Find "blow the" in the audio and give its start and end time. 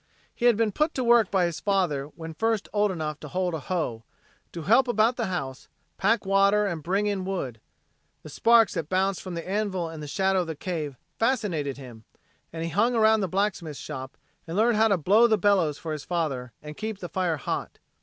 14.97-15.37